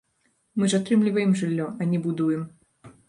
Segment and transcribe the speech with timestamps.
[0.61, 2.41] Мы ж атрымліваем жыллё, а не будуем.